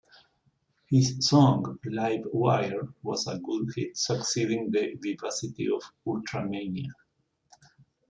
His 0.89 1.17
song 1.29 1.77
"Live 1.85 2.23
Wire" 2.33 2.87
was 3.03 3.27
a 3.27 3.37
good 3.37 3.67
hit 3.75 3.95
succeeding 3.95 4.71
the 4.71 4.95
vivacity 4.99 5.69
of 5.69 5.83
"Ultramania". 6.07 6.87